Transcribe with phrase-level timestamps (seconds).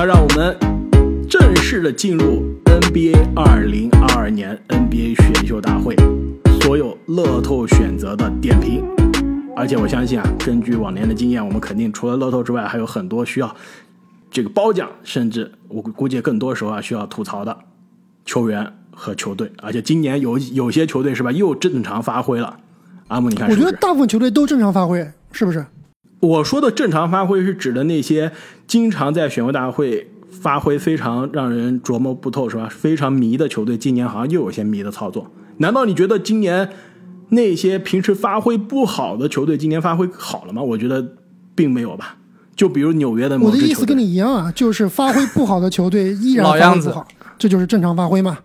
[0.00, 0.56] 那让我们
[1.28, 5.94] 正式的进入 NBA 二零二二年 NBA 选秀大会
[6.62, 8.82] 所有乐透选择的点评。
[9.54, 13.54] 而且我相信啊，根据往年的经验，我们肯定除了乐透之外，还有很多需要
[14.30, 17.54] 这个褒奖，甚至我估计更多时候啊需要吐槽的
[18.24, 19.52] 球员和球队。
[19.58, 22.56] 而且今年有有些球队是吧，又正常发挥了。
[23.08, 23.60] 阿木，你看是是？
[23.60, 25.66] 我觉得大部分球队都正常发挥，是不是？
[26.20, 28.30] 我说的正常发挥是指的那些
[28.66, 32.68] 经常在选秀大会发挥非常让人琢磨不透，是吧？
[32.70, 35.30] 非常迷的球队，今年好像又有些迷的操作。
[35.58, 36.68] 难道你觉得今年
[37.30, 40.62] 那些平时发挥不好的球队，今年发挥好了吗？
[40.62, 41.16] 我觉得
[41.54, 42.16] 并没有吧。
[42.54, 48.38] 就比如纽约的某我的支球队，意思跟你一样啊，就是发挥不好的球队依然老样子发挥不好，这就是正常发挥嘛。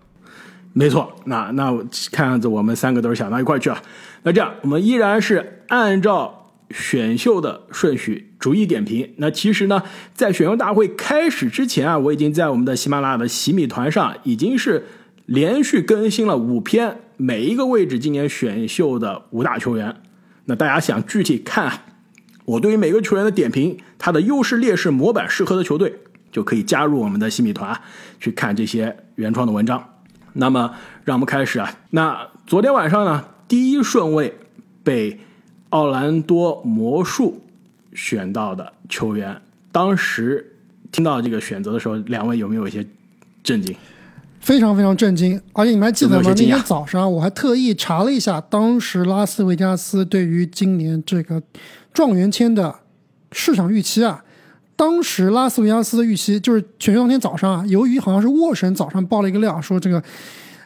[0.72, 1.72] 没错，那那
[2.10, 3.78] 看样子我们三个都是想到一块儿去了。
[4.22, 9.14] 那这样，我们依然是按照选秀的顺序逐一点评。
[9.16, 9.82] 那其实呢，
[10.14, 14.86] 在选秀大会开始之前啊，我已经在我们的喜马拉雅的喜米团上已经是
[15.26, 19.96] 连续更新了五篇每一个位置今年选秀的五大球员。
[20.46, 21.82] 那大家想具体看啊
[22.44, 25.92] 我对于每个球员的点评，他的优势、劣势、模板适合的球队，
[26.30, 27.80] 就可以加入我们的新米团
[28.20, 29.82] 去看这些原创的文章。
[30.34, 31.78] 那么，让我们开始啊。
[31.90, 34.38] 那昨天晚上呢，第一顺位
[34.84, 35.18] 被
[35.70, 37.42] 奥兰多魔术
[37.92, 39.40] 选到的球员，
[39.72, 40.54] 当时
[40.92, 42.86] 听到这个选择的时候，两位有没有一些
[43.42, 43.74] 震惊？
[44.40, 46.22] 非常非常震惊，而且你们还记得吗？
[46.24, 51.42] 那天早上我还特意查了一下，当时拉斯维加斯对于今年这个
[51.92, 52.76] 状元签的
[53.32, 54.22] 市场预期啊。
[54.76, 60.00] 当时拉斯维加斯的预期就是选秀当天早上啊，由于好像是沃神早上爆了一个料，说这个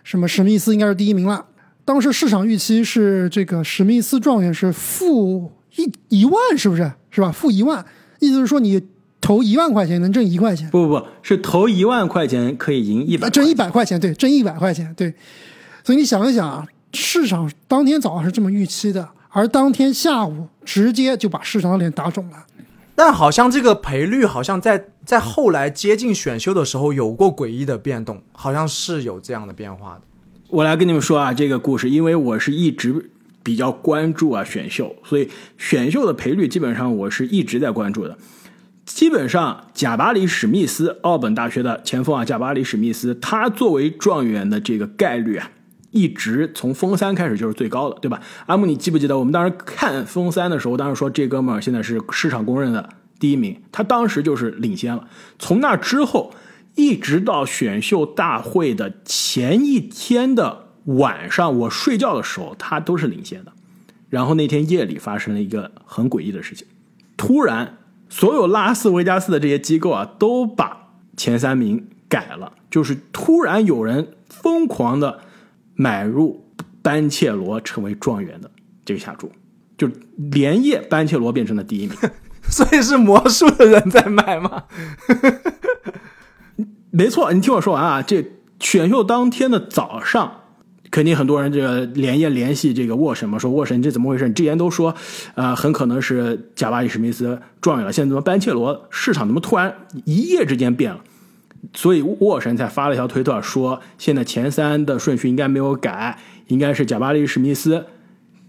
[0.05, 1.47] 什么史密斯应该是第一名了。
[1.91, 6.93] 当时市场预期是这个史密斯状元是负一一万，是不是？
[7.11, 7.33] 是吧？
[7.33, 7.85] 负一万，
[8.21, 8.81] 意思是说你
[9.21, 10.71] 投一万块钱能挣一块钱。
[10.71, 15.13] 不不不，是投一万块钱可以赢一百，呃挣一百块钱，对，挣一百块钱，对。
[15.83, 22.47] 所以你想一想啊，市场当天早上是这么预期的，而当天下午直接就把市场的脸打肿了。
[22.95, 30.03] 但好像这个赔率好像在在后来接近选秀的时候有过诡异的变动，好像是有这样的变化的。
[30.51, 33.11] 我来跟你们说啊，这个故事，因为我是一直
[33.45, 38.19] 比较关注啊选秀，所以选秀的赔率基本上我是一直在关注的。
[38.85, 45.49] 基本上，贾巴里·史密斯，奥本大学的前锋啊，贾巴里·史密斯，他作为状元的这个概率啊，
[45.93, 48.21] 一直从封三开始就是最高的，对吧？
[48.47, 52.89] 阿木，你记不记得我们当时看封三的时候，当时说这哥们儿现在是市场公认的
[53.21, 55.07] 第一名，他当时就是领先了。
[55.39, 56.35] 从那之后，
[56.75, 63.53] 一直到选秀大会的前一天的晚上，我睡觉的时候，他都是领先的。
[64.09, 66.67] 然后那天夜里发生了一个很诡异的事情，
[67.17, 67.79] 突然
[68.09, 75.21] 所有拉斯维加斯的这些机构啊，都把前三名改了，就是突然有人疯狂的
[75.75, 76.45] 买入
[76.83, 78.51] 班切罗成为状元的
[78.85, 79.31] 这个下注，
[79.79, 81.97] 就连夜班切罗变成了第一名。
[82.51, 84.65] 所以是魔术的人在买吗？
[86.91, 88.25] 没错，你听我说完啊，这
[88.59, 90.37] 选秀当天的早上。
[90.91, 94.27] 肯定很多人这个连夜联系这个沃神嘛，说沃神这怎么回事？
[94.27, 94.93] 你之前都说，
[95.37, 99.73] 呃，很可能是贾巴里史密斯状元了，现在怎么班切罗市场怎么突然
[100.05, 101.01] 一夜之间变了？
[101.75, 106.19] 所以沃神才发了一条推特说，现在前三的顺序应该没有改，
[106.49, 107.87] 应该是贾巴里史密斯、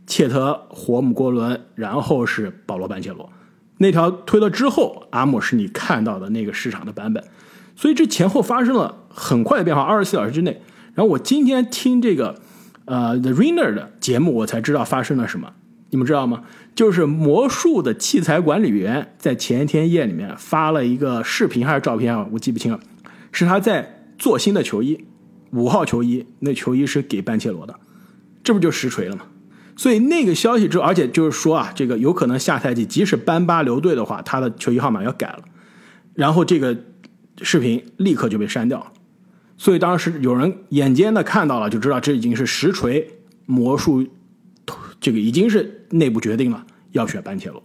[0.08, 3.30] 切特霍姆郭伦，然后是保罗班切罗。
[3.78, 7.24] 那条推特之后，阿姆是你看到的那个市场的版本，
[7.82, 10.62] 所以这前后发生了很快的变化，二十四小时之内。
[10.94, 12.40] 然后我今天听这个
[12.86, 15.52] 呃 The Ringer 的节目，我才知道发生了什么。
[15.90, 16.44] 你们知道吗？
[16.76, 22.28] 就是魔术的器材管理员在前一天夜里面发了一个视频还是照片啊？
[22.32, 22.80] 我记不清了。
[23.32, 25.04] 是他在做新的球衣，
[25.52, 27.74] 五号球衣，那球衣是给班切罗的，
[28.44, 29.24] 这不就实锤了吗？
[29.76, 35.40] 所以那个消息之后，而且就是说啊，这个有可能下赛季即使班巴留队的话，他的球衣号码要改了。
[36.14, 36.78] 然后这个
[37.44, 38.92] 视频立刻就被删掉了。
[39.58, 43.08] 所以当时有人眼尖的看到了，就知道这已经是实锤，
[43.46, 44.08] 魔术
[45.00, 47.62] 这个已经是内部决定了要选班切罗，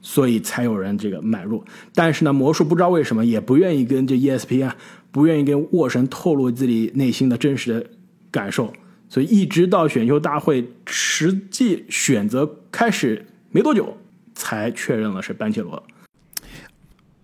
[0.00, 1.64] 所以才有人这个买入。
[1.94, 4.72] 但是呢，魔术不知道为什么也不愿意跟这 ESPN
[5.12, 7.86] 不愿意跟沃神透露自己内心的真实的
[8.30, 8.72] 感受，
[9.08, 13.96] 所以一直到选秀大会实际选择开始没多久，
[14.34, 15.80] 才确认了是班切罗。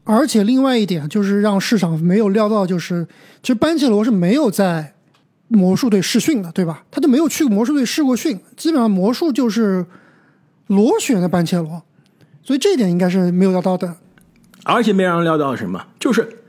[0.07, 3.07] 而且另外一点就是让市场没有料到，就是
[3.43, 4.95] 其实班切罗是没有在
[5.49, 6.85] 魔术队试训的，对吧？
[6.91, 9.85] 他就没有去魔术队试过训，基本上魔术就是
[10.69, 11.83] 螺旋的班切罗，
[12.43, 13.97] 所以这一点应该是没有料到的。
[14.65, 16.41] 而且没让人料到什么，就是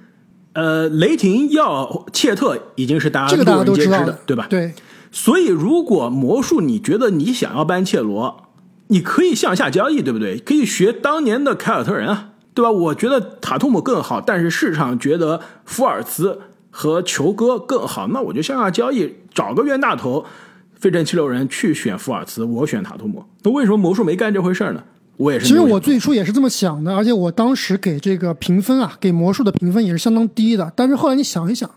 [0.53, 4.47] 呃，雷霆要切特已经是大家这个大家都知道的，，对吧？
[4.49, 4.73] 对，
[5.11, 8.49] 所以，如果魔术你觉得你想要班切罗，
[8.87, 10.39] 你可以向下交易，对不对？
[10.39, 12.71] 可以学当年的凯尔特人啊，对吧？
[12.71, 16.39] 我觉得塔图姆更好，但是市场觉得福尔茨
[16.71, 20.25] 和球哥更好，那我就向下交易，找个冤大头，
[20.73, 23.23] 费城七六人去选福尔茨，我选塔图姆。
[23.43, 24.83] 那为什么魔术没干这回事呢？
[25.17, 25.59] 我也是其实。
[25.59, 30.73] 我最初也是这么想的，而且我当时给这个评分啊，给魔术的评分也是相当低的。
[30.75, 31.69] 但是后来你想一想，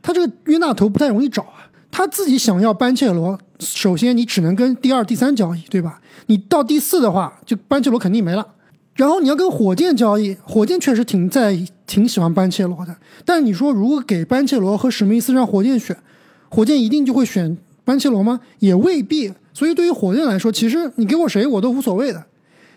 [0.00, 1.66] 他这个冤大头不太容易找啊。
[1.90, 6.00] 他自己想要班切罗，首先你只能跟第二、第三交易，对吧？
[6.26, 8.46] 你到第四的话，就班切罗肯定没了。
[8.98, 11.56] 然后你要跟火箭交易，火箭确实挺在
[11.86, 12.92] 挺喜欢班切罗的。
[13.24, 15.96] 但是你说如果给班切罗和史密斯让火箭选，
[16.48, 18.40] 火箭一定就会选班切罗吗？
[18.58, 19.32] 也未必。
[19.54, 22.24] 所以对于火箭来说，其实你给我谁我都无所谓的。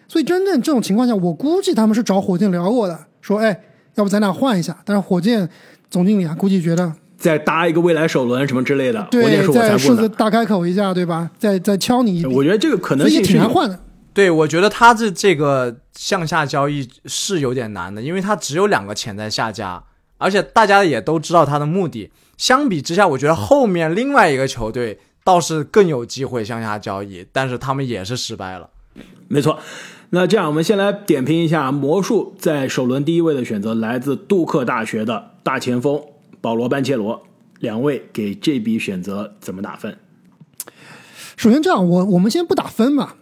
[0.08, 3.60] 所以真正这种情况下，我估计他们是找火箭聊过的，说，哎，
[3.96, 4.78] 要不咱俩换一下？
[4.86, 5.50] 但是火箭
[5.90, 9.78] 总经理啊，估计觉得，再搭一个未来首轮什么之类的，火对箭，说我才再。
[9.80, 11.32] 狮子大开口一下，对吧？
[11.40, 13.80] 再再敲你一笔，我觉得这个可能也性是挺难换的。
[14.14, 19.84] 对，我觉得他这这个向下交易是有点难的，因为他只有两个潜在下家，
[20.18, 22.12] 而且大家也都知道他的目的。
[22.38, 28.70] 相比之下，我觉得后面另外一个球队倒是更有机会向下交易，但是他们也是失败了。
[29.28, 29.60] 没错，
[30.10, 36.02] 那这样我们先来点评一下魔术在首轮第一位的选择，来自杜克大学的大前锋
[36.42, 37.24] 保罗·班切罗，
[37.60, 39.98] 两位给这笔选择怎么打分？
[41.38, 43.14] 首先这样，我我们先不打分嘛，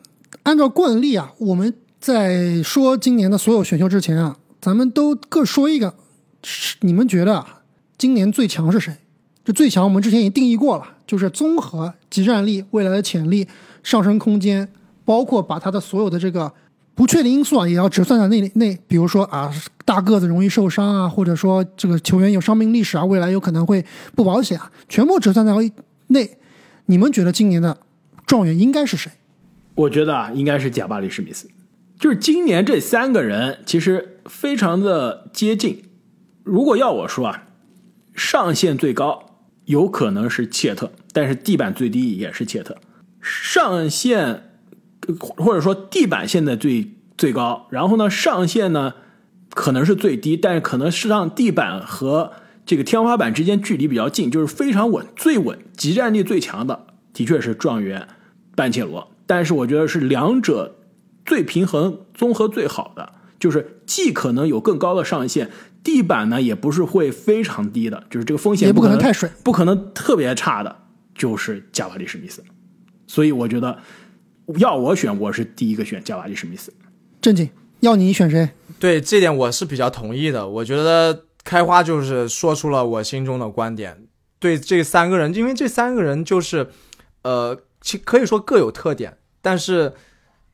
[0.49, 5.93] 按照惯例啊，我们在说今年的所有选秀之前啊，咱们都各说一个，
[6.41, 7.45] 是你们觉得，
[7.99, 8.91] 今年最强是谁？
[9.45, 13.47] 这最强我们之前已经定义过了，就是综合集战力、未来的潜力、
[13.83, 14.67] 上升空间，
[15.05, 16.51] 包括把他的所有的这个
[16.95, 18.75] 不确定因素啊，也要折算在内内。
[18.87, 19.53] 比如说啊，
[19.85, 23.85] 大个子容易受伤啊，或者说这个球员有伤病历史啊，未来有可能会
[24.15, 25.53] 不保险啊，全部折算在
[26.07, 26.37] 内。
[26.87, 27.77] 你们觉得今年的
[28.25, 29.11] 状元应该是谁？
[29.79, 31.47] 我觉得啊，应该是贾巴里·史密斯。
[31.97, 35.83] 就是今年这三个人其实非常的接近。
[36.43, 37.47] 如果要我说啊，
[38.13, 42.77] 上限最高有可能是切特，但是地板最低也是切特。
[43.21, 44.49] 上限
[45.37, 48.93] 或者说地板现在最最高，然后呢上限呢
[49.53, 52.33] 可能是最低，但是可能是让地板和
[52.65, 58.05] 这个天花板之间距离比较近，就是非常稳、最稳、集战力最强的，的确是状元
[58.55, 59.11] 班切罗。
[59.29, 60.79] 但是我觉得是两者
[61.23, 65.51] 最平衡、综合最好的，就是既可能有更高的上限，
[65.83, 70.75] 地板呢也不是会非常低的，就是这个风险也不可可能太水，不可能特别差的，
[71.13, 72.43] 就是加瓦利史密斯。
[73.05, 73.77] 所以我觉得
[74.57, 76.73] 要我选，我是第一个选加瓦利史密斯。
[77.21, 77.47] 正经，
[77.81, 78.49] 要你选谁？
[78.79, 80.49] 对这点我是比较同意的。
[80.49, 84.07] 我觉得开花就是说出了我心中的观点。
[84.39, 86.69] 对这三个人，因为这三个人就是，
[87.21, 89.93] 呃，其可以说各有特点，但是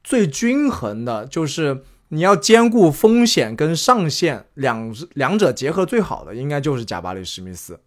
[0.03, 7.79] 最均衡的就是你要兼顾风险跟上限两两者结合最好的，应该就是贾巴里史密斯。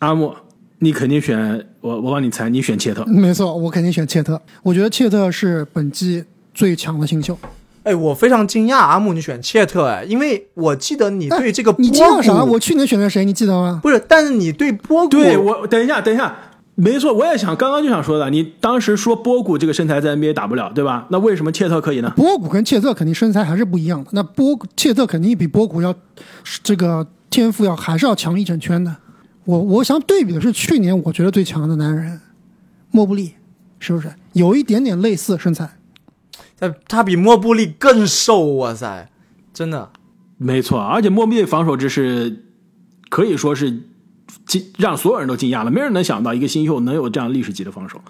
[0.00, 0.36] 阿莫，
[0.80, 3.04] 你肯定选我，我帮你猜，你选切特。
[3.06, 4.40] 没错，我肯定选切特。
[4.62, 7.38] 我觉得切特是本季最强的新秀。
[7.84, 12.42] 哎，我非常惊讶，阿木你选切特，哎，因为我记得你对这个波你谷、惊讶啥？
[12.42, 13.24] 我去年选的谁？
[13.24, 13.80] 你记得吗？
[13.82, 16.34] 不是，但是你对波谷，对我，等一下，等一下，
[16.76, 21.06] 没错，我也想，刚刚就想说的，你当时说波古这个身材在 NBA 打不了，对吧？
[21.10, 22.12] 那为什么切特可以呢？
[22.16, 24.10] 波古跟切特肯定身材还是不一样的。
[24.12, 25.94] 那波切特肯定比波古要
[26.64, 28.96] 这个天赋要还是要强一整圈的。
[29.44, 32.20] 我我想对比的是去年我觉得最强的男人
[32.90, 33.34] 莫布利，
[33.78, 35.78] 是不是有一点点类似身材？
[36.58, 39.08] 他他比莫布利更瘦，哇塞，
[39.52, 39.90] 真的。
[40.38, 42.44] 没错，而且莫布利防守这是
[43.08, 43.82] 可以说是
[44.46, 48.00] 惊让所有人都惊讶了，没人能想到一个新秀能有这样历史级的防守，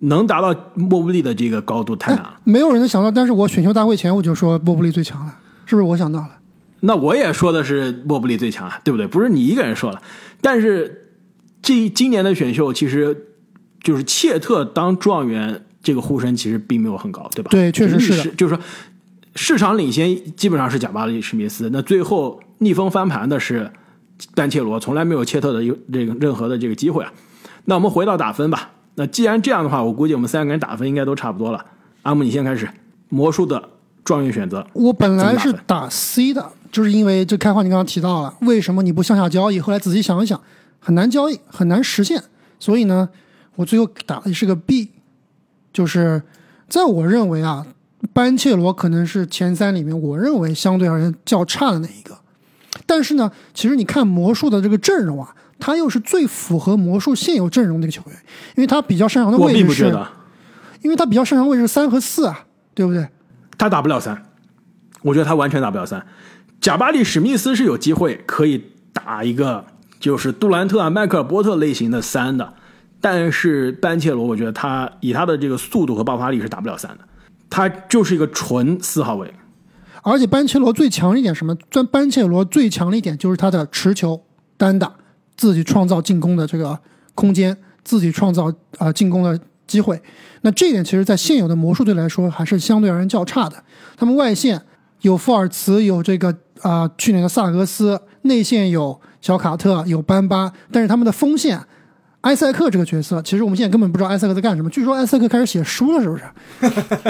[0.00, 2.40] 能达到莫布利的这个高度太难了。
[2.44, 5.34] 没有人能想到，但是我选秀大会前我就说莫布利最强了，
[5.66, 5.86] 是不是？
[5.86, 6.30] 我想到了。
[6.80, 9.06] 那我也说的是莫布利最强啊，对不对？
[9.06, 10.00] 不是你一个人说了，
[10.40, 11.12] 但是
[11.60, 13.26] 这今年的选秀其实
[13.82, 17.50] 就是切特当状元这个呼声其实并没有很高，对吧？
[17.50, 18.62] 对确实是的就是说
[19.36, 23.70] 市场领先基本上是贾巴里史密斯，那最后逆风翻盘的是
[24.34, 27.12] 丹切罗，从来没有切特的有这个任何的这个机会啊。
[27.64, 28.70] 那我们回到打分吧。
[28.96, 31.64] 那既然这样的话，我估计我们三个人打分应该都差不多了。
[32.02, 32.68] 阿木，你先开始，
[33.08, 33.62] 魔术的
[34.04, 34.66] 状元选择。
[34.72, 39.60] 我本来是打 C 的，就是因为这开话你刚刚提到了，为什么你不向下交易？
[39.60, 40.40] 后来仔细想一想，
[40.80, 42.22] 很难交易，很难实现，
[42.58, 43.08] 所以呢，
[43.56, 44.90] 我最后打的是个 B，
[45.72, 46.22] 就是
[46.68, 47.66] 在我认为啊，
[48.12, 52.09] 班切罗可能是前三里面我认为相对而言较差的那一个，
[52.90, 58.18] 但是呢，其实你看魔术的这个阵容啊，他又是最符合魔术现有阵容的一个球员，
[58.56, 60.08] 因为他比较擅长的位置是，并不觉得
[60.82, 63.08] 因为他比较擅长位置是三和四啊，对不对？
[63.56, 64.20] 他打不了三，
[65.02, 66.04] 我觉得他完全打不了三。
[66.60, 69.64] 贾巴里史密斯是有机会可以打一个
[70.00, 72.54] 就是杜兰特啊、迈克尔波特类型的三的，
[73.00, 77.04] 但是班切罗，我觉得他以他的这个速度和爆发力是打不了三的，
[77.48, 79.32] 他就是一个纯四号位。
[80.02, 81.54] 而且班切罗最强一点什么？
[81.70, 84.20] 班班切罗最强的一点就是他的持球
[84.56, 84.92] 单打，
[85.36, 86.78] 自己创造进攻的这个
[87.14, 90.00] 空间，自己创造啊、进攻的机会。
[90.42, 93.62] 那这一点其实，在现有的魔术队来说，还是相对而言较差的。
[93.96, 94.62] 他们外线
[95.02, 101.60] 有富尔茨，有这个啊、去年的萨格斯，内线有小卡特，有班巴，但是他们的锋线。
[102.22, 104.68] 埃塞克这个角色，其实我们现在根本不知道埃塞克在干什么。
[104.68, 106.24] 据说埃塞克开始写书了，是不是？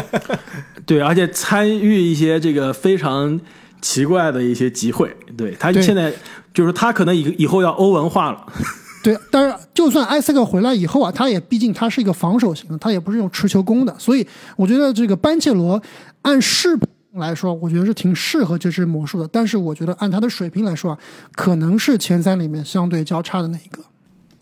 [0.87, 3.41] 对，而且参与一些这个非常
[3.81, 5.17] 奇怪的一些集会。
[5.37, 6.13] 对他对现在
[6.55, 8.47] 就是他可能以以后要欧文化了。
[9.03, 14.25] 对，但是就算埃塞克回来以后啊，他也毕竟他是一个防守型的，他也不是用持球攻的，所以
[14.57, 15.83] 我觉得这个班切罗
[16.23, 19.27] 按适配来说，我觉得是挺适合这支魔术的。
[19.33, 20.99] 但是我觉得按他的水平来说啊，
[21.35, 23.83] 可能是前三里面相对较差的那一个。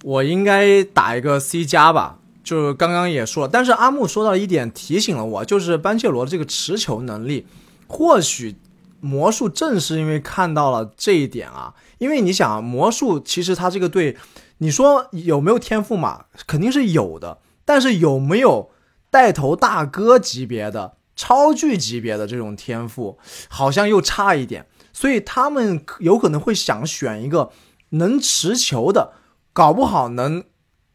[0.04, 7.46] 我应该打一个 C 加吧，就是刚刚也说了，但是阿木说到一点提醒了我，就是班切罗的这个持球能力，
[7.88, 8.56] 或许
[9.00, 14.16] 魔术正是因为看到了这一点啊，因为你想魔术其实他这个队，
[14.58, 16.26] 你说有没有天赋嘛？
[16.46, 18.70] 肯定是有的，但是有没有
[19.10, 27.50] 带头大哥级别的、超巨级别的这种天赋，好像又差一点，所以他们有可能会想选一个
[27.90, 29.14] 能持球的。
[29.58, 30.44] 搞不好能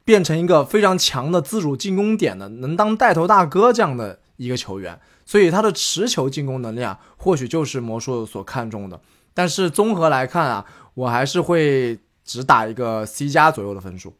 [0.05, 9.01] 变成一个非常强的自主进攻点的，能当带头大哥这样的一个球员，所以他的持球进攻能力啊，或许就是魔术所看重的。
[9.33, 14.13] 但是综合来看啊，我还是会只打一个 C 加左右的分数。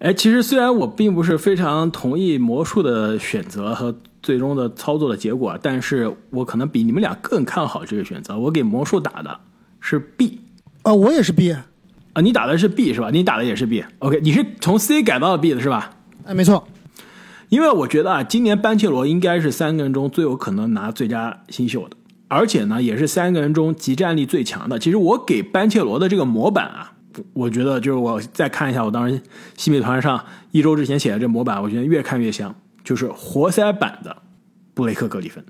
[0.00, 8.36] 哎，其实虽然我并不是非常同意魔术的选择和最终的操作的结果，但是我可能比你们俩更看好这个选择。
[8.36, 9.38] 我给魔术打的
[9.78, 10.40] 是 B
[10.82, 11.54] 呃，我也是 B，
[12.12, 13.10] 啊，你打的是 B 是吧？
[13.12, 13.84] 你打的也是 B。
[14.00, 15.96] OK，你是从 C 改到了 B 的是吧？
[16.24, 16.66] 哎，没错，
[17.48, 21.96] 因为我觉得啊，今年班切罗应该是三个人中最有可能拿最佳新秀的，
[22.28, 24.78] 而且呢，也是三个人中集战力最强的。
[24.78, 26.92] 其实我给班切罗的这个模板啊，
[27.32, 29.20] 我觉得就是我再看一下我当时
[29.56, 34.16] 新美团上一周之前写的这模板，我觉得越看越像，就是活塞版的
[34.74, 35.44] 布雷克格里芬，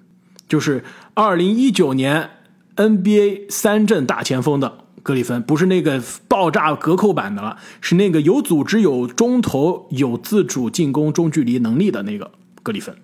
[0.49, 2.31] 就是二零一九年
[2.77, 12.31] NBA 三阵大前锋的格里芬，不是那个爆炸隔扣版的了，是那个有组织、有中投、有自主进攻中距离能力的那个
[12.63, 12.95] 格里芬。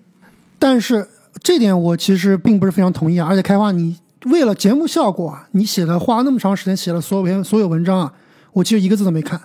[0.58, 1.08] 但是
[1.42, 3.26] 这点我其实并不是非常同意啊。
[3.28, 8.12] 而且开花，你为了节目效果啊，你写了花那么长时间写了所有篇所有文章啊，
[8.52, 9.40] 我其实一个字都没看，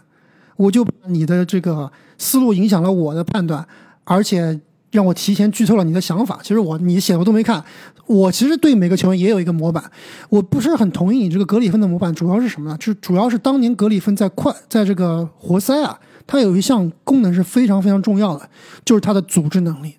[0.55, 3.67] 我就把你的这个思路影响了我的判断，
[4.03, 4.59] 而且
[4.91, 6.39] 让我提前剧透了你的想法。
[6.41, 7.63] 其实我你写的我都没看，
[8.05, 9.83] 我其实对每个球员也有一个模板，
[10.29, 12.77] 我不是很同意你这个格里芬的模板，主要是什么呢？
[12.79, 18.49] 是主要是当年格里芬在快在这个活塞啊，他有一项功能是非常非常重要的，
[18.83, 19.95] 就是他的组织能力。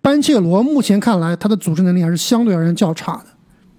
[0.00, 3.24] 班切罗目前看来，他的组织能力还是相对而言较差的。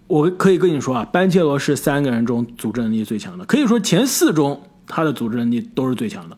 [0.08, 6.38] 我可以跟你说啊，班切罗是三个人中组织能力最强的，可以说前四中他的组织能力都是最强的。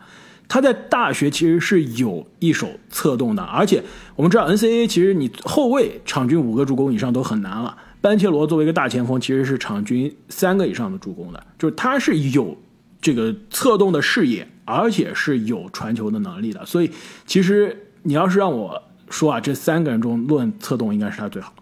[0.50, 3.82] 他在大学其实是有一手策动的，而且
[4.16, 7.78] 我们知道 NCAA 其实你后卫场均五个助攻以上都很难了。
[8.02, 12.58] 班切罗作为一个大前锋，其实是场均三个以上的助攻的，就是他是有
[13.02, 16.66] 这个策动的视野，而且是有传球的能力的。
[16.66, 16.90] 所以
[17.26, 21.54] 其实你要是让我说啊，这三个人中论策动，应该是他最好。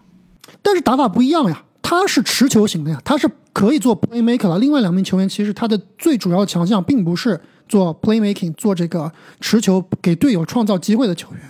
[0.62, 4.58] 但是打法不一样呀，他是持球型的呀，他是可以做 playmaker 的。
[4.58, 11.40] 另外两名球员其实他的最主要强项并不是做 playmaking，做这个持球给队友创造机会的球员。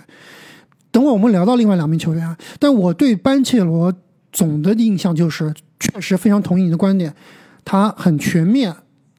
[0.91, 3.93] 等会儿我们聊到另外两名球员啊，但我对班切罗
[4.31, 7.13] 总的印象就是，确实非常同意你的观点，
[7.63, 8.75] 他很全面，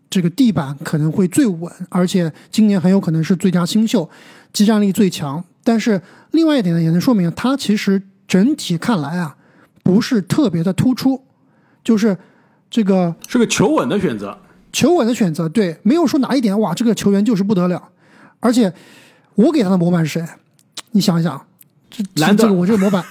[0.08, 4.08] 这个地板可能会最稳，而且今年很有可能是最佳新秀，
[4.52, 5.42] 激战力最强。
[5.62, 6.00] 但是
[6.32, 9.36] 另外一点呢，也能说明他其实整体看来啊，
[9.84, 11.22] 不是特别的突出，
[11.84, 12.16] 就是
[12.68, 14.36] 这个是个求稳的选择。
[14.72, 17.82] 求稳的选择，对，没有说哪一点哇，这个球员就是不得了。
[18.40, 18.72] 而且
[19.34, 20.24] 我给他的模板是谁？
[20.92, 21.40] 你想一想，
[21.90, 23.04] 这兰德尔这个我这个模板，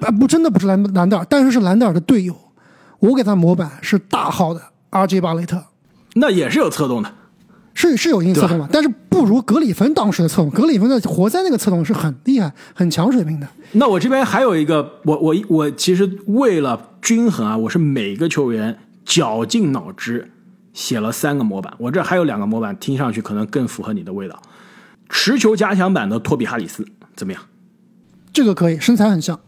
[0.00, 2.36] 啊 不，真的不是兰兰德尔，但是是兰德尔的队友。
[2.98, 5.64] 我给他模板是大号的 RJ 巴雷特，
[6.14, 7.12] 那也是有策动的。
[7.74, 10.50] 是是有一定策动的，但是不如格里芬当时的策动。
[10.50, 13.48] 格里芬的活塞那个策动是很厉害、很强水平的。
[13.72, 20.30] 那我这边还有一个，我我我其实为了均衡啊，我是每个球员绞尽脑汁
[20.72, 21.72] 写了三个模板。
[21.78, 24.40] 我这还有两个模板，听上去可能更符合你的味道。
[25.08, 27.42] 持球加强版的托比哈里斯怎么样？
[28.32, 29.38] 这个可以，身材很像。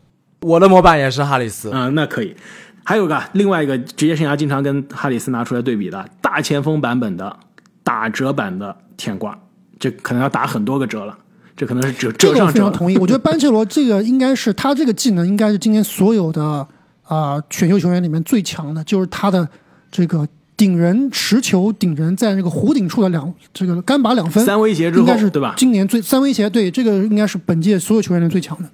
[0.40, 2.36] 我的模板也是哈里斯，嗯，那可以。
[2.84, 7.34] 还有个另外一个职业生涯经常跟哈里斯拿出来对比的大前锋版本的
[7.82, 9.38] 打折版的舔瓜，
[9.78, 11.16] 这可能要打很多个折了。
[11.56, 12.52] 这可能是折折上折了。
[12.52, 12.98] 非常同意。
[12.98, 16.66] 我觉得班切罗这个应该是他这个技能应该是今年所有的
[17.04, 19.48] 啊、选秀球员里面最强的，就是他的
[19.90, 28.68] 这个顶人持球顶人在那个弧顶处的两这个干拔两分，三威胁之后应该是对吧今年最三威胁，对这个应该是本届所有球员里最强的。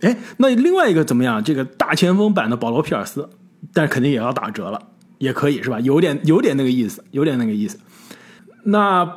[0.00, 1.42] 哎，那另外一个怎么样？
[1.42, 3.28] 这个大前锋版的保罗·皮尔斯，
[3.72, 4.80] 但是肯定也要打折了，
[5.18, 5.80] 也可以是吧？
[5.80, 7.78] 有点有点那个意思，有点那个意思。
[8.62, 9.10] 那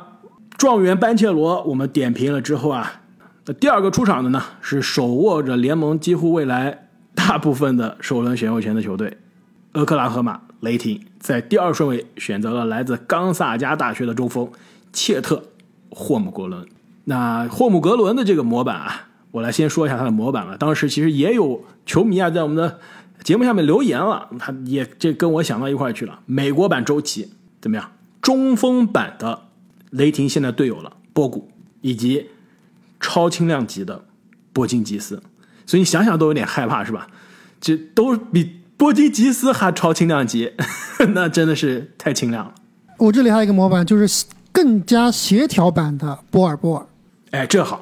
[0.56, 3.00] 状元班切罗我们点评了之后啊，
[3.46, 9.18] 那第二个出场的呢是手握着联盟几乎未来大部分的首轮选秀权的球队
[9.74, 14.48] 俄克拉荷马雷霆，在第二顺位选择了来自冈萨加大学的中锋
[14.92, 15.50] 切特
[15.90, 16.64] 霍姆格伦。
[17.04, 20.56] 那霍姆格伦的这个模板啊，我来先说一下他的模板了。
[20.56, 22.78] 当时其实也有球迷啊在我们的
[23.24, 26.20] 节目下面留言了，他也这跟我想到一块去了。
[26.26, 27.90] 美国版周琦怎么样？
[28.20, 29.48] 中锋版的
[29.90, 31.50] 雷霆现在队友了波古
[31.80, 32.28] 以及
[33.00, 34.04] 超轻量级的
[34.52, 35.20] 波金吉斯，
[35.66, 37.08] 所以你想想都有点害怕是吧？
[37.60, 40.52] 这都比波金吉斯还超轻量级，
[41.14, 42.52] 那真的是太轻量了。
[42.98, 46.86] 我这里还有一个模板，就是更加协调版的波尔波尔。
[47.30, 47.80] 哎，这好，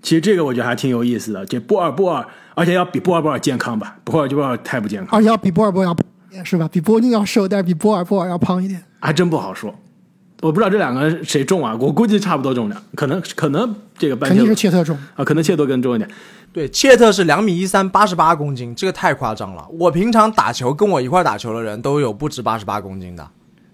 [0.00, 1.44] 其实这个我觉得还挺有意思的。
[1.44, 3.98] 这波尔波尔，而且要比波尔波尔健康吧？
[4.04, 5.94] 波尔波尔太不健康，而且要比波尔波尔
[6.32, 6.66] 要是吧？
[6.66, 8.82] 比波尼要瘦，但是比波尔波尔要胖一点。
[9.00, 9.74] 还真不好说。
[10.40, 11.76] 我不知道这两个谁重啊？
[11.80, 14.96] 我估计差不多重量，可能可能这个半肯定是切特重。
[15.16, 16.08] 啊，可能切多更重一点。
[16.52, 19.66] 对，切特是两米一三，八十八公斤，这个太夸张了。
[19.70, 23.28] 我平常打球跟我一块打球的人都有不止八十八公斤的。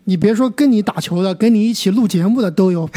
[0.04, 2.88] 你别说跟你打球的，跟你一起录节目的都有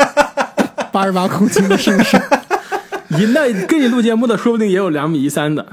[0.92, 2.20] 八十八公斤的，是不是？
[3.08, 5.66] 你那跟你录节目的，说不定也有两米一三的。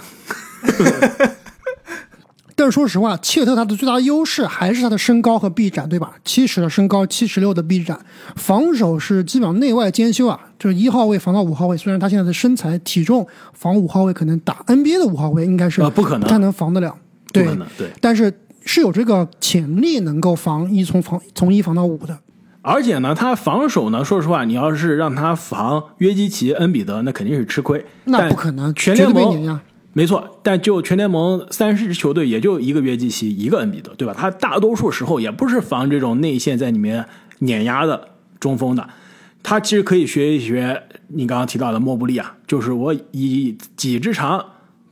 [2.59, 6.11] 但是说实话，切特他的最大优势还是他的身高和臂展，对吧？
[6.25, 7.97] 七十的身高，七十六的臂展，
[8.35, 10.37] 防守是基本上内外兼修啊。
[10.59, 16.93] 就是一号位防到五号位，虽然他现在的身材体重防五号位可能打 NBA 的五号位应该是呃不可能他能防得了，
[17.31, 17.45] 对
[17.77, 17.89] 对。
[18.01, 18.33] 但是
[18.65, 22.19] 是有这个潜力能够防一从防从一防到五的。
[22.61, 27.85] 而且呢，他防守呢，说实话，你要是让他防约基奇、恩比德，那肯定是吃亏。
[28.03, 29.61] 那不可能，全绝联盟。
[29.93, 34.13] 没错，但就全联盟三十支球队，也就一个约基奇，一个恩比德，对吧？
[34.15, 37.06] 他大多数时候也不是防这种内线在里面
[37.39, 38.88] 碾压的中锋的，
[39.41, 44.45] 他其实可以学一学你刚刚提到的莫布利啊，就是我以己之长，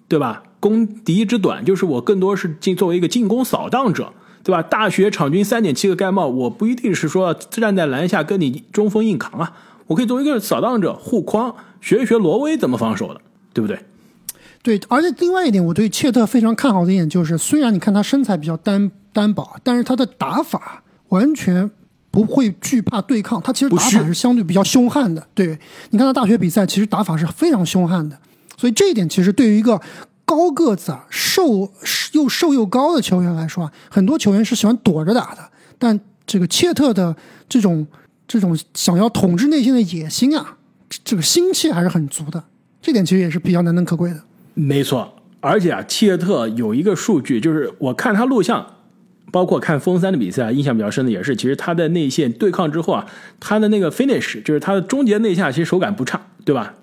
[0.08, 0.44] 对吧？
[0.60, 4.12] 攻敌之短，就是我更多是进作为一个进攻扫荡者，
[4.44, 4.64] 对吧？
[4.64, 9.54] 大学场均三点七个盖帽，我不一定是说站在篮下跟你中锋硬扛啊，
[9.86, 13.22] 我可以作为一个扫荡者护框，学一学罗威怎么防守的，
[13.54, 13.80] 对不对？
[14.68, 21.72] 对，而且另外一点，我对切特非常看好的一点就是，虽然你看他身材比较单单薄，但是他的打法完全
[22.12, 25.26] 不会惧怕对抗，他其实打法是相对比较凶悍的。
[25.34, 25.58] 对，
[25.92, 28.20] 你看他大学比赛，其实打法是非常凶悍的，
[28.58, 29.80] 所以这一点其实对于一个
[30.26, 31.72] 高个子、啊、瘦
[32.12, 35.50] 又瘦又高的球员来说啊，很多球员是喜欢躲着打的，
[35.80, 37.16] 但这个切特的
[37.48, 37.88] 这种
[38.28, 40.58] 这种想要统治内心的野心啊，
[40.90, 42.44] 这这个心气还是很足的，
[42.82, 44.22] 这点其实也是比较难能可贵的。
[44.60, 48.66] 没错，而且啊，切特有一个数据，就是我看他录像，
[49.32, 53.06] 包括看封三的比赛，印象比较深的也是，其实他在内线对抗之后啊，
[53.40, 56.74] 他的那个 finish，就是他的终结内下，其实手感不差，对吧？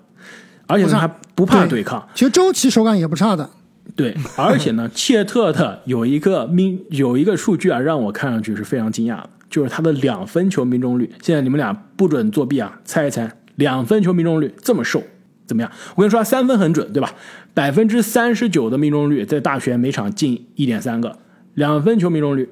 [0.67, 3.49] 而且他还不怕对对抗，其实周琦手感也不差的，
[3.93, 11.11] 对，而且呢，切特的有一个命有一个数据啊，让我看上去是非常惊讶的，就是他的两分球命中率。
[11.21, 15.03] 现在你们俩不准作弊啊，猜一猜，两分球命中率这么瘦，
[15.45, 15.71] 怎么样？
[15.95, 17.11] 我跟你说，他三分很准，对吧？
[17.55, 21.17] 百分之三十九的命中率，在大学每场进一点三个，
[21.55, 22.47] 两分球命中率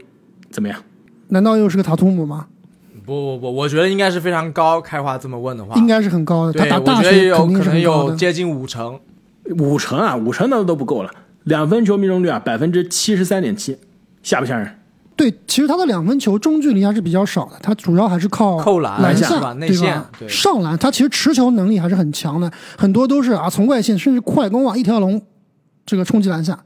[0.50, 0.82] 怎么样？
[1.28, 2.48] 难道又是个塔图姆吗？
[3.06, 4.80] 不不不，我觉得应该是非常高。
[4.80, 7.80] 开花这么问的话，应该是很高的，他对，打大我觉得有学肯定可能。
[7.80, 8.98] 有接近五成。
[9.60, 11.12] 五成啊，五成那都不够了，
[11.44, 13.78] 两分球命中率啊，百分之七十三点七，
[14.22, 14.80] 吓不吓人？
[15.16, 25.22] 对，其实他的两分球中距离还是比较少的，他主要还是靠扣篮篮下是吧内对线上篮他其实持球能力还是很强的，很多都是啊从外线甚至快攻啊一条龙
[25.86, 26.64] 这个冲击篮下。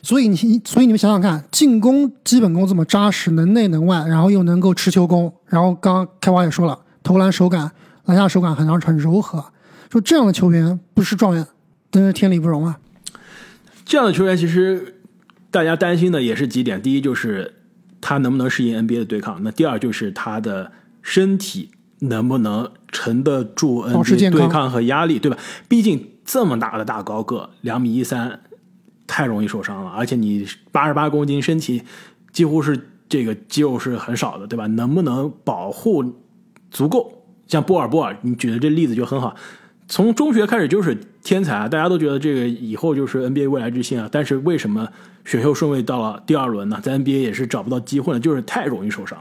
[0.00, 7.72] 所以你所以你们想想看，进攻基本功这么扎实，能内能外，然后又能够持球攻，然后刚刚开华也说了，投篮手感、
[8.04, 9.44] 篮下手感很很柔和，
[9.90, 11.44] 说这样的球员不是状元，
[11.90, 12.78] 真是天理不容啊！
[13.84, 15.00] 这样的球员，其实
[15.50, 16.80] 大家担心的也是几点。
[16.80, 17.56] 第一，就是
[18.08, 21.68] 他能不能适应 NBA 的对抗，那第二就是他的身体
[21.98, 25.36] 能不能承得住 NBA 对抗和压力，对吧？
[25.68, 28.40] 毕竟这么大的大高个，两米一三，
[29.06, 31.82] 太容易受伤了，而且你八十八公斤，身体
[32.32, 34.66] 几乎是这个肌肉是很少的，对吧？
[34.68, 36.02] 能不能保护
[36.70, 37.12] 足够？
[37.46, 39.36] 像波尔波尔，你举的这例子就很好。
[39.88, 44.08] 从中学开始就是天才啊，大家都觉得这个以后就是 NBA 未来之星啊。
[44.12, 44.86] 但是为什么
[45.24, 46.78] 选秀顺位到了第二轮呢？
[46.82, 49.18] 在 NBA 也是找不到机会了，就是太容易受伤。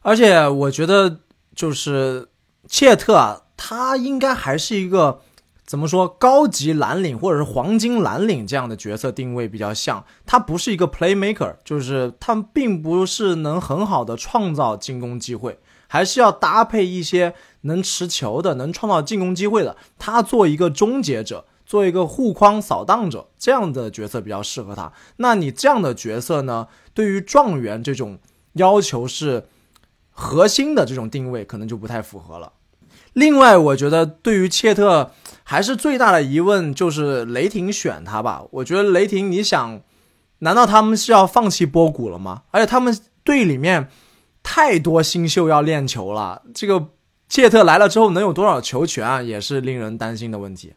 [0.00, 1.20] 而且我觉得
[1.54, 2.28] 就是
[2.68, 5.20] 切特啊，他应该还是一个
[5.66, 15.58] 怎么说高级蓝领或者是黄金蓝领这样的角色定位比较像，他不是一个 playmaker，就是他并不是能很好的创造进攻机会。
[15.96, 17.32] 还是要搭配一些
[17.62, 24.92] 能持球的、能创造进攻机会的，他做一个终结者，做一个护框扫荡者，这样的角色比较适合他。
[25.16, 28.18] 那你这样的角色呢，对于状元这种
[28.52, 29.48] 要求是
[30.10, 32.52] 核心的这种定位，可能就不太符合了。
[33.14, 35.12] 另外，我觉得对于切特
[35.44, 38.44] 还是最大的疑问就是雷霆选他吧。
[38.50, 39.80] 我觉得雷霆，你想，
[40.40, 42.42] 难道他们是要放弃波谷了吗？
[42.50, 43.88] 而且他们队里面。
[44.48, 46.86] 太多新秀要练球了，这个
[47.28, 50.72] 切特来了之后能有多少球权啊，也是令人担心的问题。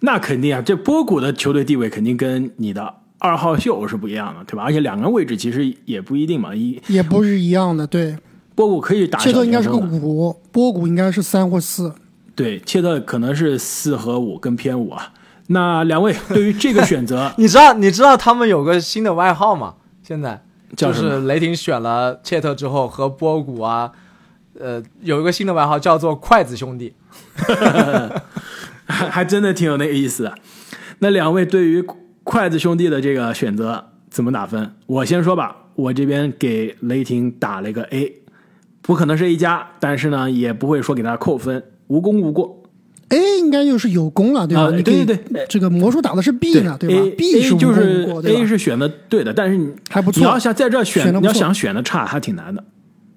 [0.00, 4.64] 那肯定啊，这波谷的球队地位肯定跟你的二号秀是不一样的，对吧？
[4.64, 7.86] 而且两个位置其实也不一定嘛，一也不是一样的。
[7.86, 8.18] 对，
[8.54, 11.94] 波谷可以打切特应该是个五，波谷应该是三或四。
[12.36, 15.14] 对，切特可能是四和五跟偏五啊。
[15.46, 19.76] 那两位对于这个选择， 你知道你知道他们有个新的外号吗？
[20.02, 20.44] 现在？
[20.76, 23.90] 就是雷霆选了切特之后，和波谷啊，
[24.58, 26.94] 呃，有一个新的外号叫做“筷子兄弟”，
[28.86, 30.34] 还真的挺有那个意思的。
[31.00, 31.84] 那两位对于
[32.22, 34.74] 筷子兄弟的这个选择怎么打分？
[34.86, 38.22] 我先说吧，我这边给雷霆打了一个 A，
[38.82, 42.59] 不可能是 A 加，但是呢，也不会说给他扣分，无功无过。
[43.10, 44.70] A 应该就是有功了，对吧？
[44.70, 50.20] 对对对，这个魔术打的是 B 呢，对吧？B 是就是 A 是选的对的，但是你还不错。
[50.20, 52.64] 你要想在这选，你要想选的差还挺难的，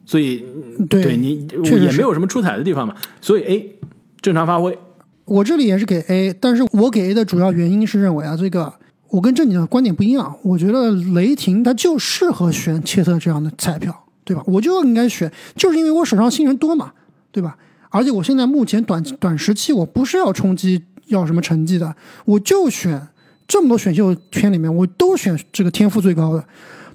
[0.05, 0.43] 所以
[0.89, 2.95] 对你也没有什么出彩的地方嘛。
[3.21, 3.75] 所以 A
[4.21, 4.77] 正常发挥。
[5.25, 8.73] 我这里也是给 A，但是我给 A 的主要原因是认为啊，这个
[9.09, 10.35] 我跟正经的观点不一样。
[10.41, 14.43] 我觉得雷霆他就适合选切特这样的彩票，对吧？
[14.47, 16.91] 我就应该选，就是因为我手上新人多嘛，
[17.31, 17.55] 对吧？
[17.93, 23.07] 而且我现在目前短短时期我不是要冲击要什么成绩的，我就选
[23.47, 26.43] 这么多选秀圈里面，我都选这个天赋最高的，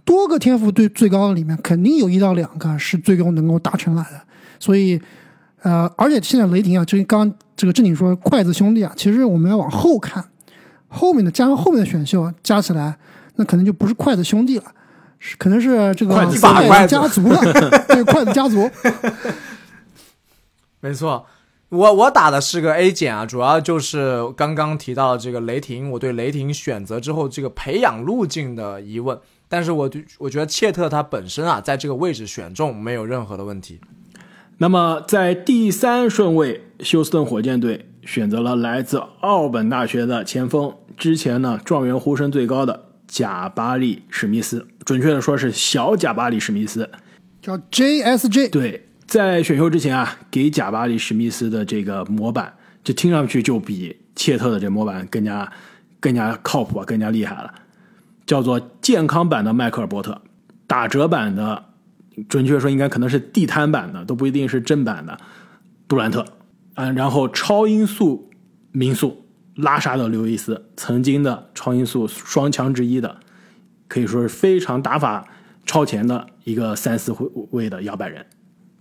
[0.05, 4.21] 多个天赋最最高的里面，肯定有一到两个是最终能够达成来的。
[4.59, 5.01] 所以，
[5.63, 10.25] 呃，而且现在雷霆啊，就刚这个正经说筷子兄弟啊，其实我们要往后看，
[10.89, 12.99] 后面的加上后面的选秀加起来，
[13.37, 14.65] 那可能就不是筷子兄弟了，
[15.21, 16.41] 是可能是这个筷子
[16.89, 17.41] 家族了，
[17.87, 18.69] 对筷子家族。
[20.81, 21.27] 没错，
[21.71, 29.19] 我我打的是个 A 减啊，主要就是刚刚提到的这个雷霆，我对雷霆选择之后这个培养路径的疑问。
[29.49, 33.81] 但是我对我觉得切特他本身啊，在这个位置选中没有任何的问题。
[34.59, 46.91] 那么在第三顺位，休斯顿火箭队选择了来自奥本大学的前锋，之前呢状元呼声最高的贾巴利史密斯，准确的说是小贾巴利史密斯，
[47.41, 48.88] 叫 JSJ，对。
[49.09, 52.53] 在选秀之前啊，给贾巴里史密斯的这个模板，
[52.85, 55.51] 这听上去就比切特的这模板更加
[55.99, 57.55] 更加靠谱啊，更加厉害了。
[58.27, 60.21] 叫做健康版的迈克尔波特，
[60.67, 61.65] 打折版的，
[62.29, 65.19] 准确说应该可能是地摊版的，都不一定是正版的
[65.89, 66.27] 杜兰特。
[66.75, 68.29] 嗯，然后超音速
[68.73, 73.17] 民宿拉沙的刘易斯，曾经的超音速双强之一的，
[73.89, 75.27] 可以说是非常打法
[75.65, 77.17] 超前的一个三四
[77.53, 78.27] 位的摇摆人。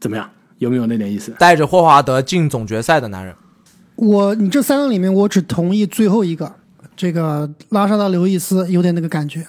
[0.08, 0.30] 怎么样？
[0.60, 1.32] 有没有那点意思？
[1.38, 3.36] 带着霍华德进总决赛的男人，
[3.96, 6.56] 我你这三个里面，我只同意最后一个，
[6.96, 9.46] 这个拉沙德刘易斯有点那个感觉。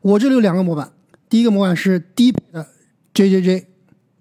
[0.00, 0.90] 我这里有两个模板，
[1.28, 2.66] 第一个模板是低配的
[3.12, 3.66] J J J，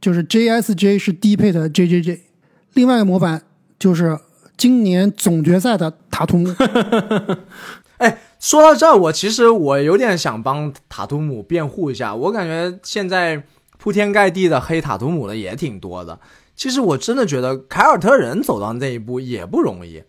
[0.02, 2.22] 就是 J S J 是低配的 J J J，
[2.74, 3.44] 另外一个模板
[3.78, 4.18] 就是
[4.58, 6.54] 今年总决赛的塔图姆。
[8.00, 13.44] 哎，说到这，我其实我有点想帮塔图姆辩护一下，我感觉现在。
[13.78, 16.20] 铺天盖地的黑塔图姆的也挺多的。
[16.56, 20.04] 其实我真的觉得凯尔特人走到那一步也不容易。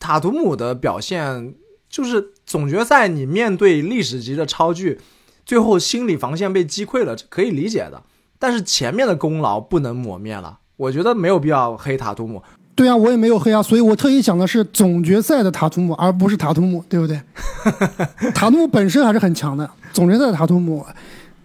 [0.00, 1.54] 塔图姆的表现
[1.88, 5.00] 就是总决赛你面对历史级的超巨，
[5.46, 8.02] 最后心理防线被击溃了，可以理解的。
[8.38, 12.42] 但是前面的功劳不能抹灭了，我觉得没有必要黑塔图姆。
[12.74, 17.20] 对啊，我也没有黑啊，所以我特意讲的是总决赛的塔图姆，而不是塔图姆，对不对？
[18.34, 20.84] 塔图姆本身还是很强的，总决赛的塔图姆。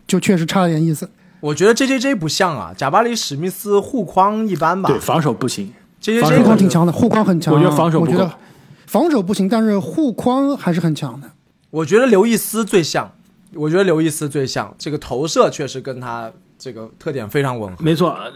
[0.07, 1.09] 就确实差了点意思。
[1.39, 5.71] 我觉得 J J J 不像啊，贾巴里史密斯护框一般吧对，防守不行。
[6.01, 7.57] ，J J J 护框挺强的，护框很强啊。
[7.57, 8.33] 我觉得防守不够我觉得
[8.85, 11.29] 防守不行，但是护框还是很强的。
[11.69, 13.11] 我觉得刘易斯最像，
[13.53, 17.83] 我觉得刘易斯最像，这个投射确实跟他这个特点非常吻合。
[17.83, 18.31] 没错，呃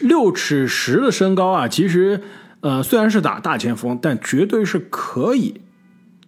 [0.00, 2.20] 六尺十的身高啊，其实
[2.60, 5.60] 呃虽然是打大前锋，但绝对是可以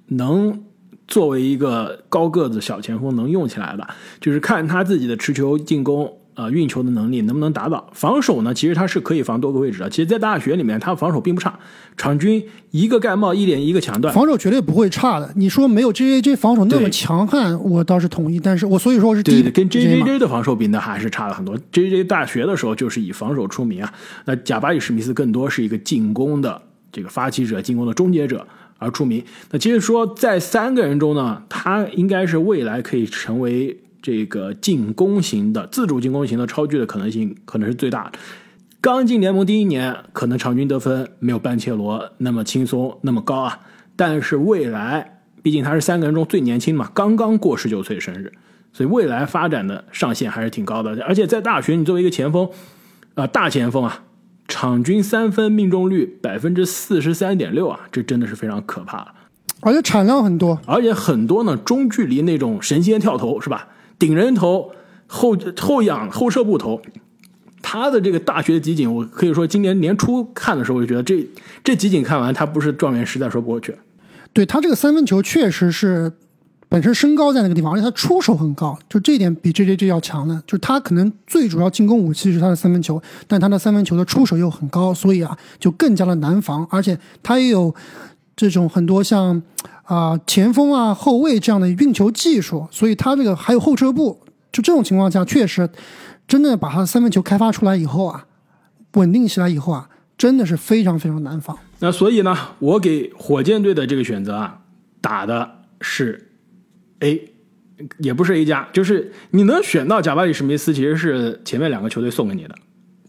[0.08, 0.62] 能
[1.06, 3.86] 作为一个高个子小前锋能用起来的，
[4.20, 6.12] 就是看他自己的持球、进攻。
[6.34, 7.90] 呃，运球的能力能不能达到？
[7.92, 8.54] 防守呢？
[8.54, 9.90] 其实他是可以防多个位置的。
[9.90, 11.58] 其实，在大学里面，他防守并不差。
[11.94, 15.30] 场均一个盖帽，一点一个抢断，防守绝对不会差的。
[15.36, 18.40] 你说没有 J J J 防守那么强悍，我倒是同意。
[18.40, 21.54] 但是我所以说我是对对，跟 J J J 的防守比，那还是差了很多。
[21.70, 23.92] J J 大学的时候就是以防守出名啊，
[24.24, 28.46] 那贾巴里史密斯更多是一个进攻的这个发起者、进攻的终结者
[28.82, 29.24] 而出名。
[29.50, 38.18] 那其实说在三个人中呢，他应该是未来可以成为这个进攻型的自主进攻型的超巨的可能性，可能是最大的。
[38.80, 43.60] 刚进联盟第一年，可能场均得分没有班切罗那么轻松、那么高啊。
[43.94, 48.32] 但是未来，毕竟他是三个人中最年轻的嘛，刚刚过十九岁生日，
[48.72, 51.00] 所以未来发展的上限还是挺高的。
[51.04, 52.50] 而且在大学，你作为一个前锋，
[53.14, 54.02] 啊、大前锋啊，
[54.52, 59.14] 场均三分命中率百分之四十三点六啊，这真的是非常可怕了。
[59.60, 60.60] 而且产量很多。
[60.66, 63.68] 而且很多呢，中距离那种神仙跳投是吧？
[63.98, 64.70] 顶人头、
[65.06, 66.82] 后后仰、后撤步投，
[67.62, 71.26] 他的这个大学集锦，我可以说今年年初看的时候，我就觉得这
[71.64, 73.74] 这集锦看完，他不是状元实在说不过去。
[74.34, 76.12] 对他这个三分球确实是
[76.72, 80.42] 本身身高在那个地方，而且他出手很高，就这点比 J J J 要强的。
[80.46, 87.74] 就是他可能最主要进攻武器是他的三分球，但他的三分球的出手又很高，所以啊就更加的难防，而且他也有
[88.34, 89.42] 这种很多像
[89.84, 95.68] 啊、前锋啊后卫这样的运球技术，所以他这个还有后撤步，就这种情况下，确实
[96.26, 98.24] 真的把他的三分球开发出来以后啊，
[98.94, 101.58] 稳定起来以后啊，真的是非常非常难防。
[101.80, 104.60] 那所以呢，我给火箭队的这个选择啊，
[105.02, 105.50] 打的
[105.82, 106.31] 是
[107.02, 107.30] A，
[107.98, 112.54] 也不是 A 加，就是你能选到贾巴里史密斯，其实是前面两个球队送给你的，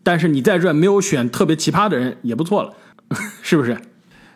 [0.03, 2.73] 但是你在这没有选特别奇葩的人也不错了，
[3.41, 3.77] 是不是？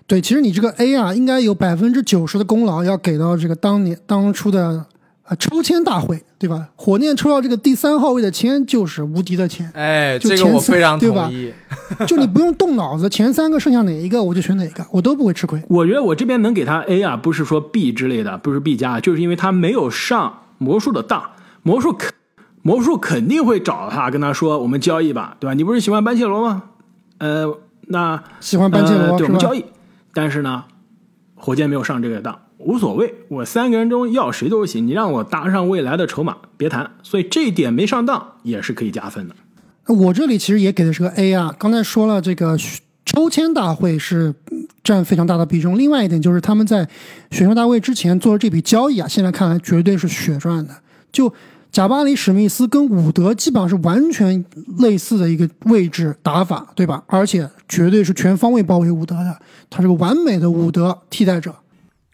[0.05, 4.85] 对，其实你这个 A 啊，应该有百分之九十的功劳要给到这个当年当初的
[5.27, 6.69] 呃抽签大会，对吧？
[6.75, 11.53] 火箭抽到这个第三号位的签就是无敌的签，哎，这个就前三我非常对吧同意。
[12.07, 15.61] 就你不用动脑子，前三个剩下哪一个我就选哪个，我都不会吃亏。
[15.69, 21.31] 我觉得我这边能给他 A 啊，不是说 B 之类的，不是 B 加，就是因为他没有上魔术的当，
[21.63, 22.13] 魔术肯
[22.61, 25.53] 魔术肯定会找他跟他说，我们交易吧，对吧？
[25.53, 26.63] 你不是喜欢班切罗吗？
[27.17, 29.53] 呃，那喜欢班切罗、呃、对，我是吧们交？
[29.53, 29.65] 易，
[30.13, 30.63] 但是呢，
[31.35, 36.91] 火箭没有上这个当，无所谓，我三个人中要谁都行，你让我搭上未来的筹码，别谈。
[37.03, 39.35] 所以这一点没上当也是可以加分的。
[39.93, 41.55] 我这里其实也给的是个 A 啊。
[41.57, 42.57] 刚才说了，这个
[43.05, 44.33] 抽签大会是
[44.83, 45.77] 占非常大的比重。
[45.77, 46.87] 另外一点就是他们在
[47.31, 50.73] 选秀大会之前做的这笔交易啊，现在看来绝对是血赚的。
[51.11, 51.31] 就
[51.71, 54.43] 贾巴里史密斯跟伍德基本上是完全
[54.79, 57.03] 类似的一个位置打法，对吧？
[57.07, 59.37] 而且绝对是全方位包围伍德的，
[59.69, 61.53] 他是个完美的伍德替代者。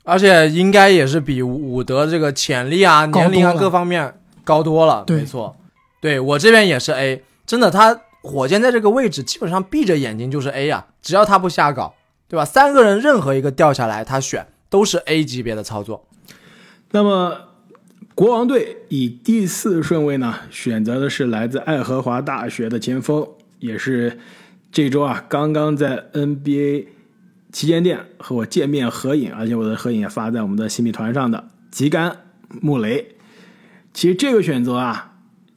[0.04, 4.13] 而且应该也是比伍德这个潜力啊、年龄啊各方面
[4.44, 5.04] 高多了。
[5.08, 5.56] 对没错，
[6.02, 11.96] 对我这边也是 A，真的，他火箭在这个位置基本上闭着眼睛就是 A 啊，只要他不瞎搞，
[12.28, 12.46] 对吧？
[12.46, 16.06] 三个人任何一个掉下来，他选都是 A 级别的操作。
[16.92, 17.38] 那么，
[18.16, 23.28] 国王队以第四顺位呢，选择的是来自爱荷华大学的前锋，
[23.60, 24.20] 也是
[24.72, 26.86] 这周啊刚刚在 NBA
[27.54, 32.18] 旗舰店和我见面合影，而且我的合影也发在我们的新米团上的吉甘
[32.62, 33.16] 穆雷。
[33.94, 35.13] 其实这个选择啊，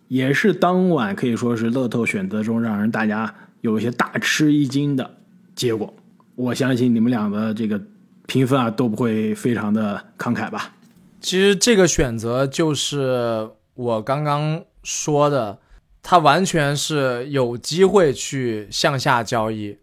[0.09, 5.17] 也是当晚可以说是乐透选择中让人大家有一些大吃一惊的
[5.55, 5.93] 结果。
[6.35, 7.83] 我相信你们俩的这个
[8.27, 10.75] 评分啊都不会非常的慷慨吧？
[11.23, 15.59] 其实这个选择就是我刚刚说的，
[16.03, 19.79] 他完全是有机会去向下交易，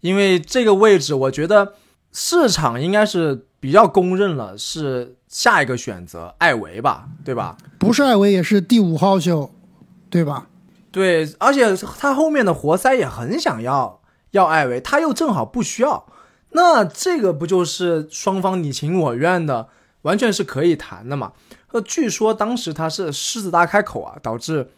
[0.00, 1.74] 因为这个位置我觉得
[2.12, 7.56] 市场应该是比较公认了，是下一个选择艾维吧，对吧？
[7.78, 9.52] 不是艾维也是第五号秀，
[10.08, 10.46] 对吧？
[10.90, 16.06] 对，而且他后面的活塞也很想要要艾维，他又正好不需要，
[16.52, 19.68] 那这个不就是双方你情我愿的，
[20.02, 21.32] 完全是可以谈的嘛？
[21.72, 24.70] 呃，据说当时他是狮子大开口啊，导致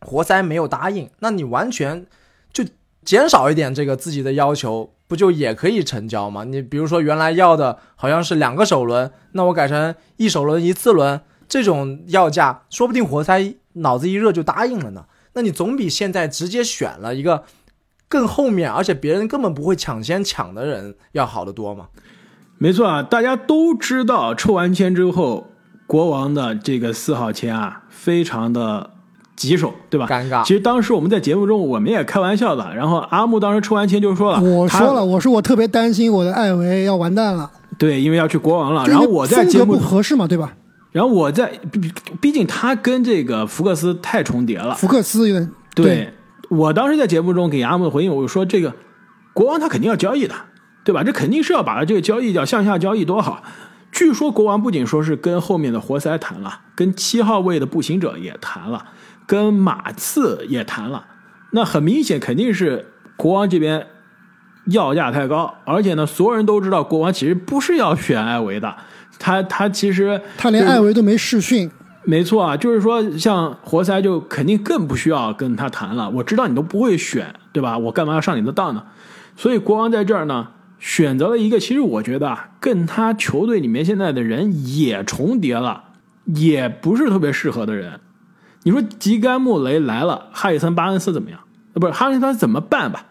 [0.00, 2.06] 活塞没有答应，那你完全
[2.52, 2.62] 就
[3.06, 6.44] 减少一点这个自己的要求，不就也可以成交吗？
[6.44, 15.06] 你比如说原来要的好像是两个首轮，那我改成一首轮一次轮，这种要价，说不定活塞脑子一热就答应了呢？
[15.34, 17.44] 那你总比现在直接选了一个
[18.08, 21.86] 更后面，而且别人根本不会抢先抢的人要好得多嘛？
[22.58, 25.52] 没错啊，大家都知道抽完签之后，
[25.86, 28.90] 国王的这个四号签啊，非常的
[29.36, 30.06] 棘手，对吧？
[30.08, 38.86] 尴尬其实当时我们在节目中我们也开玩笑的，然后阿木当时抽完签就说了，我说了，我说我特别担心我的艾维要完蛋了，对，因为要去国王了。
[38.86, 40.54] 然后我在节目不，合适嘛，对吧？
[40.92, 46.08] 然后我在，毕毕竟他跟这个福克斯太重叠了，福克斯有点对
[46.48, 48.72] 我当时在节目中给阿木的回应，我就说这个
[49.34, 50.34] 国王他肯定要交易的，
[50.84, 51.04] 对吧？
[51.04, 53.42] 这肯定是要把这个交易要向下交易多好。
[53.92, 58.86] 据说国王不仅说是跟后面的活塞谈了，跟七号位的步行者也谈了，
[59.26, 61.04] 跟马刺也谈了。
[61.50, 62.86] 那很明显肯定是
[63.16, 63.86] 国王这边
[64.66, 68.74] 要价太高，而且呢，所有人都知道国王其实不是要选艾维的，
[69.18, 71.70] 他他其实他连艾维都没试训，
[72.04, 76.10] 没错啊，就是说像活塞就肯定更不需要跟他谈了。
[76.10, 77.78] 我知道你都不会选，对吧？
[77.78, 78.82] 我干嘛要上你的当呢？
[79.36, 85.84] 所以国王在这儿呢，选择了一个其实我觉得啊，跟他球队里面现在的人也重叠了，
[86.24, 88.00] 也不是特别适合的人。
[88.66, 91.38] 你说吉甘穆雷来了，哈里森巴恩斯怎么样？
[91.74, 93.06] 呃，不是哈里森巴恩斯怎么办吧？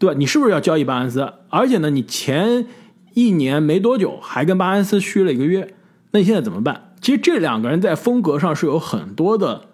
[0.00, 0.16] 对吧？
[0.18, 1.32] 你是不是要交易巴恩斯？
[1.48, 2.66] 而且呢，你前
[3.14, 5.72] 一年没多久还跟巴恩斯续了一个约，
[6.10, 6.92] 那你现在怎么办？
[7.00, 9.66] 其实这两个人在风格上是有很多的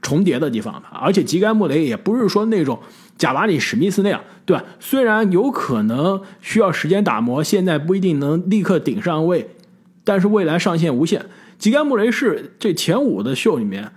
[0.00, 2.80] 重叠的地方的，而且吉甘穆雷也不是说那种
[3.18, 4.64] 贾巴里史密斯那样，对吧？
[4.80, 9.50] 虽然有可能需要时间打磨，现在不一定能立刻顶上位，
[10.02, 11.26] 但是未来上限无限。
[11.58, 13.92] 吉甘穆雷是这前五的秀里面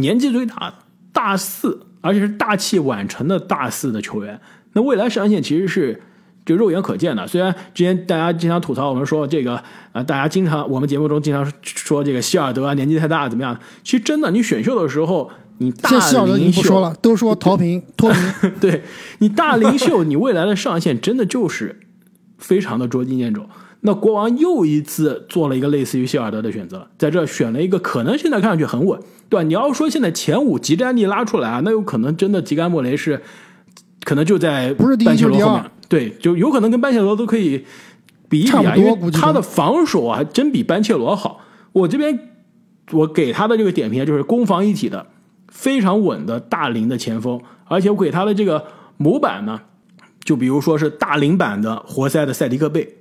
[0.00, 0.74] 年纪最大的
[1.12, 4.40] 大四，而且是大器晚成的大四的球员。
[4.72, 6.02] 那未来上限其实是
[6.44, 7.26] 就肉眼可见的。
[7.26, 13.58] 虽然之前大家经常吐槽我们说这个，呃，大家经常我们节目中经常说这个希尔德啊年纪太大怎么样？
[13.82, 18.82] 其实真的，你选秀的时候，你大现在希尔德已龄秀经不说了，都说陶平脱贫，对
[19.18, 21.80] 你大龄秀，你未来的上限真的就是
[22.38, 23.48] 非常的捉襟见肘。
[23.86, 29.42] 那国王又一次做了一个类似于希尔德的选择，在这选了一个可能现在看上去很稳，对吧？
[29.44, 33.22] 你要说现在前五集战力拉出来啊，那有可能真的吉甘莫雷是
[34.04, 37.64] 可能就在不是第一班切罗后面，对，就有可能跟班切罗都可以
[38.28, 41.40] 比一比啊，因为他的防守啊，还真比班切罗好。
[41.72, 42.18] 我这边
[42.90, 45.06] 我给他的这个点评啊就是攻防一体的，
[45.48, 48.64] 非常稳的大龄的前锋，而且我给他的这个
[48.96, 49.60] 模板呢，
[50.24, 52.96] 就比如说是大龄版的活塞的塞迪克贝，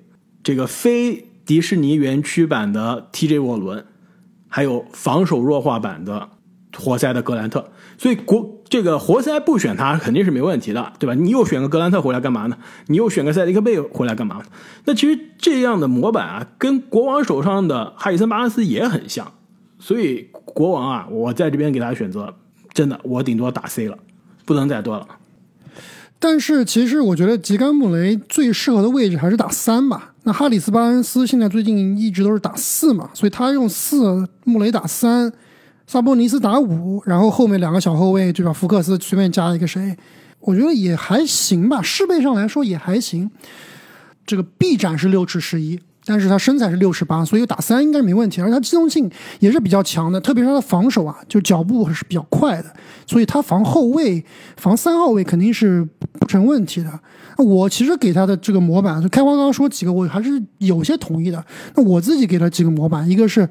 [0.45, 3.84] 这个非迪士尼园区版的 TJ 沃伦，
[4.47, 6.29] 还有防守弱化版的
[6.77, 11.15] 活塞的格兰特，所以国这个活塞不选他肯定是没问题的，对吧？
[11.15, 12.60] 你又选个格兰特回来干嘛呢？
[12.86, 14.43] 你又选个塞迪克贝回来干嘛？
[14.86, 19.34] 那其实这样的模板啊，跟国王手上的哈里森巴恩斯也很像，
[19.79, 22.36] 所以国王啊，我在这边给他选择，
[22.71, 23.97] 真的我顶多打 C 了，
[24.45, 25.08] 不能再多了。
[26.27, 30.15] 但是其实我觉得吉甘穆雷最适合的位置还是打三吧。
[30.23, 35.31] 那哈里斯巴恩斯现在最近一直都是打四嘛，所以他用四，穆雷打三，
[35.85, 38.51] 萨博尼斯打五，然后后面两个小后卫对吧？
[38.51, 39.95] 福克斯随便加一个谁，
[40.39, 43.29] 我觉得也还行吧，适配上来说也还行。
[44.25, 48.39] 这个臂展是六尺十一，但是他身材是六十八，所以打三应该是没问题。
[48.39, 52.72] 而他机动性也是比较强的，特别是他的防守啊，就脚步还是比较快的，
[53.08, 54.24] 所以他防后卫、
[54.58, 55.84] 防三号位肯定是
[56.20, 57.00] 不成问题的。
[57.38, 61.44] 那我其实给他的这个模板，就开花刚刚说几个，我还是有些同意的。
[61.76, 63.50] 那我自己给了几个模板，一个是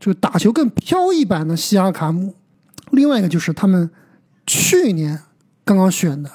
[0.00, 2.34] 这个打球更飘逸版的西亚卡姆，
[2.90, 3.88] 另外一个就是他们
[4.46, 5.18] 去年
[5.64, 6.30] 刚刚选的，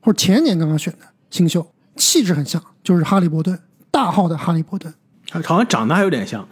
[0.00, 3.58] 或者前年刚刚选的新秀，气质很像，就是哈利波顿，
[3.90, 4.92] 大号的哈利波顿，
[5.42, 6.46] 好像长得还有点像，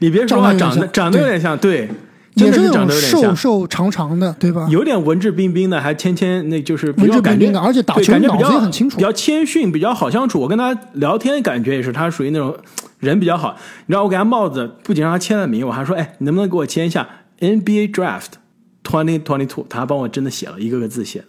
[0.00, 1.88] 你别说话，长得长得有点像对，
[2.34, 4.66] 真的是也是那种长得有点像，瘦瘦长长的，对吧？
[4.70, 9.02] 有点文质彬彬的，还谦谦，那就是比文较感觉质彬彬的，而且打球感觉比较很清楚比。
[9.02, 10.40] 较谦逊，比较好相处。
[10.40, 12.56] 我跟他聊天，感觉也是他属于那种
[12.98, 13.56] 人比较好。
[13.86, 17.06] 你知道我给他帽子，不仅让他签了名，我还说，哎，你能不能给我签一下
[17.40, 18.38] NBA Draft
[18.84, 19.66] Twenty Twenty Two？
[19.68, 21.26] 他还帮我真的写了一个个字写的，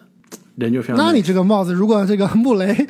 [0.56, 2.88] 人就非常那你这个帽子，如果这个穆雷，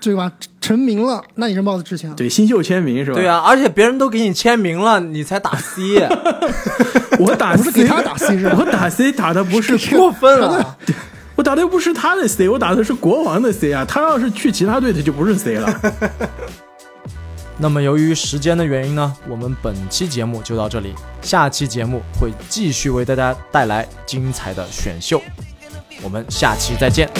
[0.00, 0.30] 对吧，
[0.60, 2.16] 成名了，那你这帽子值钱了。
[2.16, 3.16] 对新秀签名是吧？
[3.16, 5.82] 对啊，而且别人都给你签名了，你才打 C，
[7.18, 10.76] 我打 不是给他打 C 是吧我打 C 打的不是 过分了。
[11.36, 13.84] 我打的又不是他的 C，我打的是国王的 C 啊！
[13.84, 15.80] 他要是去其他队，他就不是 C 了。
[17.58, 25.20] 那么由于时间的原因呢，我们本期节目就到这里，下期节目会继续为大家带来精彩的选秀，
[26.02, 27.10] 我们下期再见。